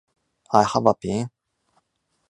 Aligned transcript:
I 0.51 0.63
have 0.63 0.87
a 0.87 0.95
pen. 0.95 1.29